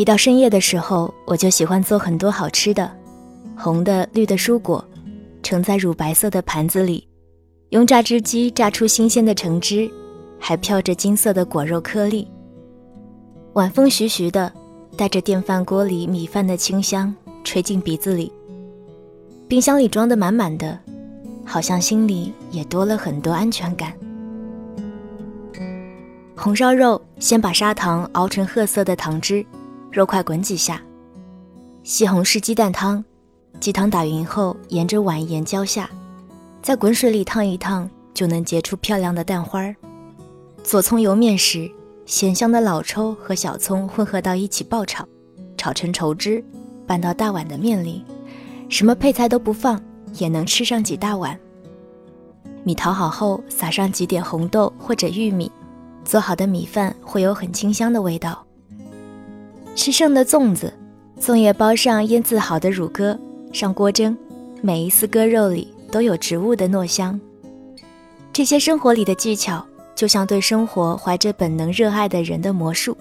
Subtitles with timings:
[0.00, 2.90] 一到深夜的时候，我就喜欢做很多好吃的，
[3.54, 4.82] 红的、绿的蔬果，
[5.42, 7.06] 盛在乳白色的盘子里，
[7.68, 9.90] 用榨汁机榨出新鲜的橙汁，
[10.38, 12.26] 还飘着金色的果肉颗粒。
[13.52, 14.50] 晚风徐徐的，
[14.96, 17.14] 带着电饭锅里米饭的清香
[17.44, 18.32] 吹进鼻子里。
[19.48, 20.78] 冰箱里装得满满的，
[21.44, 23.92] 好像心里也多了很多安全感。
[26.34, 29.44] 红烧肉，先把砂糖熬成褐色的糖汁。
[29.90, 30.80] 肉块滚几下，
[31.82, 33.04] 西红柿鸡蛋汤，
[33.58, 35.90] 鸡汤打匀后沿着碗沿浇下，
[36.62, 39.74] 在滚水里烫一烫，就能结出漂亮的蛋花儿。
[40.62, 41.68] 做葱油面时，
[42.06, 45.04] 咸香的老抽和小葱混合到一起爆炒，
[45.56, 46.44] 炒成稠汁，
[46.86, 48.04] 拌到大碗的面里，
[48.68, 49.82] 什么配菜都不放，
[50.14, 51.36] 也能吃上几大碗。
[52.62, 55.50] 米淘好后，撒上几点红豆或者玉米，
[56.04, 58.46] 做好的米饭会有很清香的味道。
[59.80, 60.70] 吃剩的粽子，
[61.18, 63.18] 粽叶包上腌制好的乳鸽，
[63.50, 64.14] 上锅蒸，
[64.60, 67.18] 每一丝鸽肉里都有植物的糯香。
[68.30, 72.94] 这些生活里的技巧，就像对生活怀着本能热爱的人的魔术。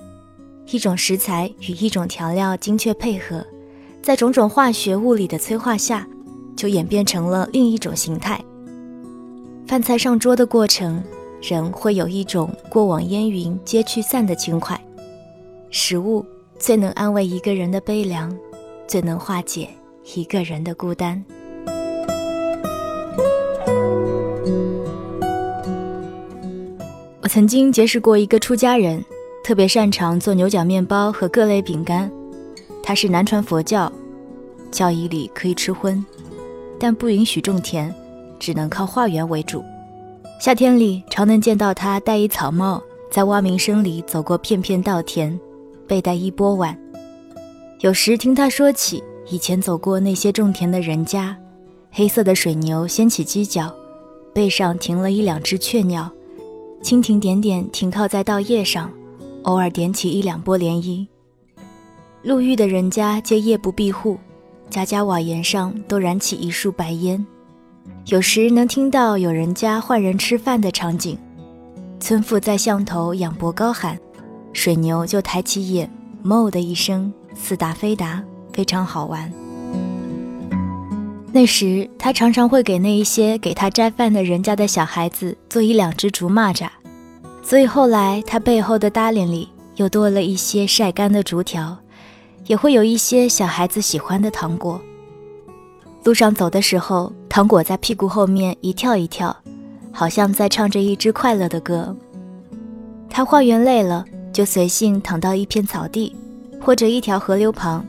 [0.68, 3.45] 一种食材与一种调料精确配合，
[4.01, 6.07] 在种种化学物理的催化下，
[6.56, 8.41] 就演变成了另一种形态。
[9.68, 11.03] 饭菜上桌的过程，
[11.41, 14.79] 人会有一种过往烟云皆去散的轻快。
[15.69, 16.25] 食物。
[16.59, 18.38] 最能安慰一个人的悲凉，
[18.86, 19.70] 最能化解
[20.14, 21.24] 一个人的孤单。
[27.22, 29.03] 我曾经结识过一个出家人，
[29.42, 32.12] 特别擅长做牛角面包和各类饼干。
[32.84, 33.92] 他是南传佛教，
[34.69, 36.06] 教义里可以吃荤，
[36.78, 37.94] 但不允许种田，
[38.38, 39.64] 只能靠化缘为主。
[40.42, 45.40] 夏天里常能见到他戴一草帽，在蛙鸣声里走过片片稻田。
[45.89, 46.77] 背带一钵碗，
[47.79, 51.35] 有时听他说起以前走过那些种田的人家，
[51.89, 53.73] 黑色的水牛掀起犄角，
[54.31, 56.07] 背上停了一两只雀鸟，
[56.83, 58.91] 蜻蜓点点停靠在稻叶上，
[59.45, 61.07] 偶尔点起一两波涟漪。
[62.21, 64.19] 路遇的人家皆夜不闭户，
[64.69, 67.25] 家家瓦檐上都燃起一束白烟，
[68.06, 71.17] 有时能听到有人家换人吃饭的场景，
[72.00, 74.00] 村妇在巷头仰脖高喊。
[74.54, 75.90] 水牛就抬起眼，
[76.24, 79.32] 哞的一声，似答非答，非常好玩。
[81.32, 86.68] 那时他常常会给那一些给他摘饭的人家的小孩子做一两只竹蚂蚱，
[87.44, 91.78] 所以后来他背后的搭脸里又多了一些晒干的竹条，
[92.48, 94.81] 也会有一些小孩子喜欢的糖果。
[96.04, 99.36] 路上走的时候，糖果在屁股后面一跳一跳，
[99.92, 101.96] 好像在唱着一支快乐的歌。
[103.08, 104.04] 他化缘累了。
[104.31, 106.16] 就随性躺到一片草地，
[106.62, 107.85] 或者一条河流旁，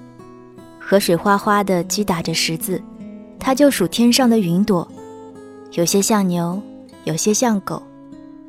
[0.79, 2.83] 河水哗哗地击打着石子，
[3.39, 4.87] 他就数天上的云朵，
[5.73, 6.61] 有些像牛，
[7.05, 7.83] 有些像狗。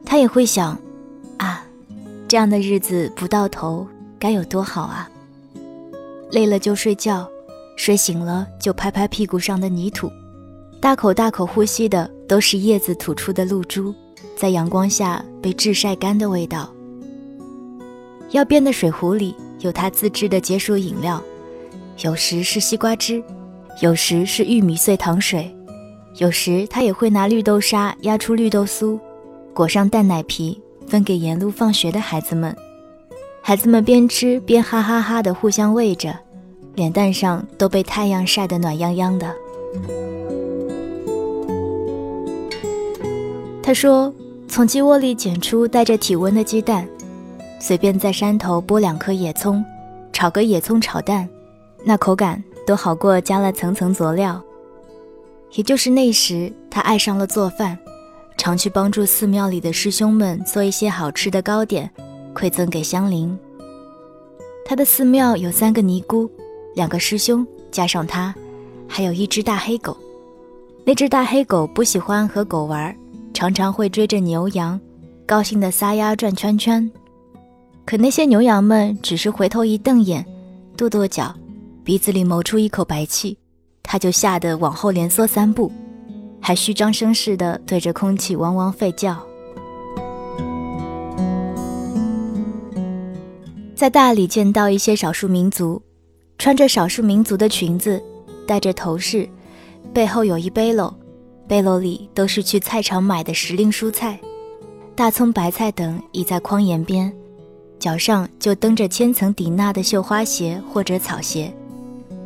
[0.04, 0.78] 他也会想，
[1.38, 1.64] 啊，
[2.28, 3.88] 这样的日子不到头
[4.18, 5.10] 该有多好啊！
[6.32, 7.30] 累了就睡觉，
[7.78, 10.10] 睡醒了就拍拍屁股上的泥土，
[10.82, 13.94] 大口大口呼吸的都是叶子吐出的露珠，
[14.36, 16.70] 在阳光下被炙晒干的味道。
[18.32, 21.22] 要边的水壶里有他自制的解暑饮料，
[22.00, 23.22] 有时是西瓜汁，
[23.82, 25.54] 有时是玉米碎糖水，
[26.16, 28.98] 有时他也会拿绿豆沙压出绿豆酥，
[29.54, 32.56] 裹上蛋奶皮分给沿路放学的孩子们。
[33.42, 36.18] 孩子们边吃边哈哈哈的互相喂着，
[36.76, 39.36] 脸蛋上都被太阳晒得暖洋洋的。
[43.62, 44.14] 他说
[44.48, 46.88] ：“从鸡窝里捡出带着体温的鸡蛋。”
[47.62, 49.64] 随便在山头剥两颗野葱，
[50.12, 51.30] 炒个野葱炒蛋，
[51.86, 54.42] 那口感都好过加了层层佐料。
[55.54, 57.78] 也就是那时，他爱上了做饭，
[58.36, 61.88] 常去帮助寺庙里的师兄们做一些好吃的糕点，
[62.34, 63.38] 馈赠给香菱。
[64.66, 66.28] 他的寺庙有三个尼姑，
[66.74, 68.34] 两个师兄，加上他，
[68.88, 69.96] 还有一只大黑狗。
[70.84, 72.96] 那只大黑狗不喜欢和狗玩，
[73.36, 74.82] 常常会追着牛羊，
[75.28, 76.92] 高兴地撒丫转圈圈。
[77.86, 80.26] 可那些牛羊们只是回头一瞪眼，
[80.78, 81.36] 跺跺脚，
[81.84, 83.38] 鼻子里冒出一口白气。
[83.84, 85.70] 他就吓得往后连缩三步，
[86.40, 89.22] 还虚张声势地对着空气汪汪吠叫。
[93.76, 95.82] 在大理见到一些少数民族，
[96.38, 98.02] 穿着少数民族的裙子，
[98.48, 99.28] 戴着头饰，
[99.92, 100.94] 背后有一背篓，
[101.48, 104.18] 背篓里都是去菜场买的时令蔬菜，
[104.96, 107.12] 大葱、白菜等倚在筐沿边，
[107.82, 111.52] 脚上就蹬着千层底纳的绣花鞋或者草鞋。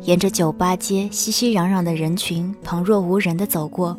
[0.02, 3.98] 沿着酒吧街熙熙攘攘的人群，旁若无人地走过。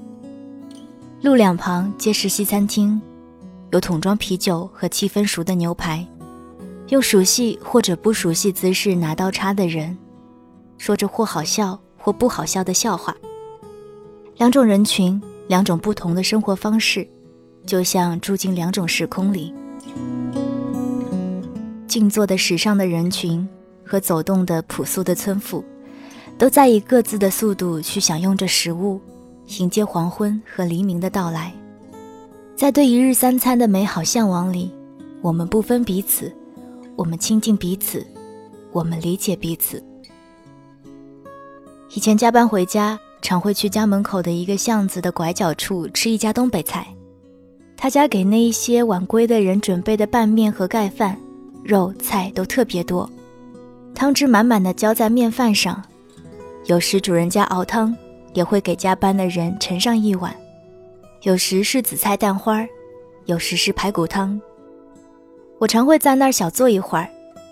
[1.20, 3.02] 路两旁皆是西餐厅，
[3.72, 6.06] 有桶装啤酒和七分熟的牛排，
[6.90, 9.98] 用熟悉或者不熟悉姿势拿刀叉的人，
[10.78, 13.18] 说着或好笑或不好笑的笑话。
[14.38, 17.10] 两种人群，两种不同的生活方式，
[17.66, 19.52] 就像住进两种时空里。
[21.88, 23.48] 静坐的时尚的人群
[23.84, 25.64] 和走动的朴素的村妇。
[26.38, 29.02] 都在以各自的速度去享用着食物，
[29.58, 31.52] 迎接黄昏和黎明的到来。
[32.56, 34.72] 在对一日三餐的美好向往里，
[35.24, 36.32] 我们不分彼此，
[36.96, 38.06] 我们亲近彼此，
[38.72, 39.84] 我们理解彼此。
[41.96, 46.86] 以前加班回家，常会去家门口的一个巷子的拐角处吃一家东北菜，
[47.76, 51.18] 他家给那一些晚归的人准备的拌面和盖饭，
[51.68, 53.10] 肉菜都特别多，
[53.94, 55.84] 汤汁满满的浇在面饭上。
[56.64, 57.94] 有时主人家熬汤，
[58.34, 60.32] 也会给加班的人盛上一碗；
[61.24, 62.66] 有时是紫菜蛋花，
[63.26, 64.40] 有时是排骨汤。
[65.60, 67.10] 我常会在那儿小坐一会儿，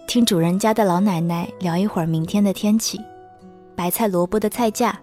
[0.08, 2.98] 听主人家的老奶奶聊一会儿明天的天气、
[3.76, 4.98] 白菜萝卜的菜价、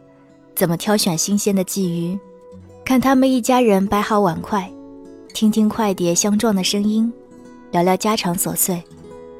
[0.56, 2.18] 怎么挑选新鲜的鲫鱼，
[2.82, 4.72] 看他们一家人摆好碗筷，
[5.34, 7.12] 听听筷碟相撞的声音，
[7.72, 8.82] 聊聊家常琐碎。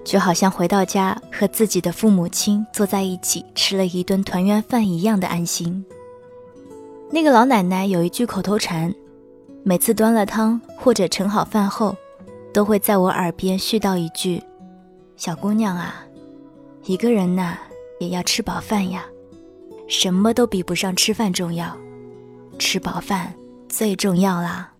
[0.05, 5.85] 就好像回到家和自己的父母亲坐在一起吃了一顿团圆饭一样的安心。
[7.11, 8.93] 那个老奶奶有一句口头禅，
[9.63, 11.97] 每次端了汤或者盛好饭后，
[12.53, 14.43] 都会在我耳边絮叨一句
[15.17, 16.05] ：“小姑娘啊，
[16.85, 17.59] 一个人呐
[18.01, 19.05] 也要吃饱饭呀，
[19.89, 21.77] 什么都比不上吃饭重要，
[22.59, 23.33] 吃饱饭
[23.69, 24.73] 最重要啦。”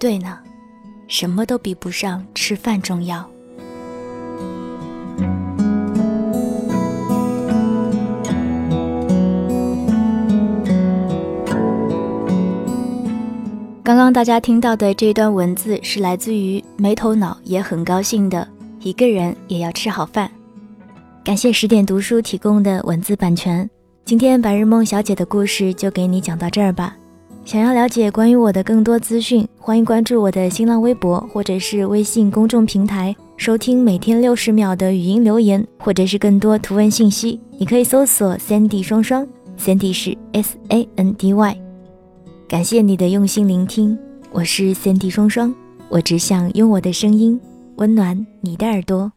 [0.00, 0.40] 对呢，
[1.06, 3.30] 什么都比不上吃饭重要。
[13.84, 18.46] 刚刚大家听到的这段文字是来自于没头脑也很高兴的
[18.80, 20.30] 一个人也要吃好饭。
[21.24, 23.68] 感谢十点读书提供的文字版权。
[24.04, 26.96] 今天白日梦小姐的故事就给你讲到这儿吧。
[27.44, 33.14] 想要了解关于我的更多资讯，欢迎关注我的新浪微博或者是微信公众平台。
[33.36, 39.26] 收听每天六十秒的语音留言，或者是更多图文信息，你可以搜索 “Sandy 双双
[39.58, 41.61] ”，Sandy 是 S A N D Y。
[42.52, 43.98] 感谢你的用心聆听，
[44.30, 45.54] 我是 Cindy 双双，
[45.88, 47.40] 我只想用我的声音
[47.76, 49.10] 温暖你的耳朵。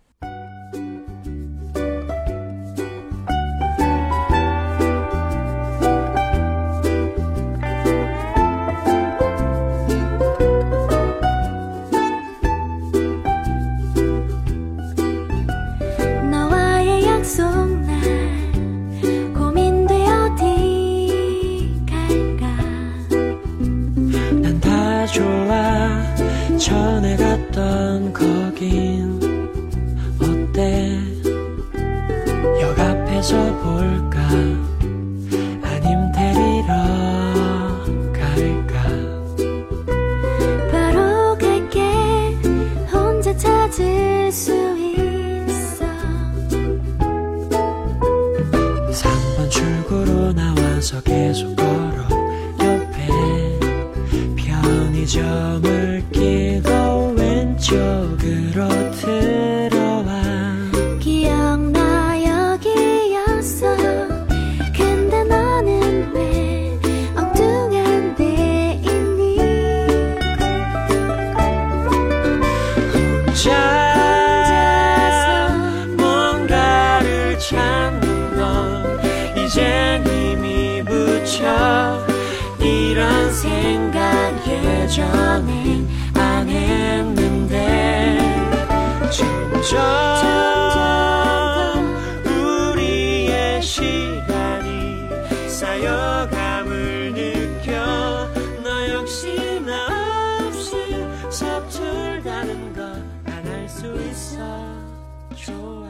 [84.95, 88.17] 전엔 안 했는데.
[89.61, 89.91] 점점
[92.71, 95.09] 우리의 시간이
[95.49, 98.29] 쌓여감을 느껴.
[98.63, 102.85] 너 역시 나 없이 서툴다는 걸
[103.27, 104.37] 안 할 수 있어.
[105.35, 105.89] 좋아.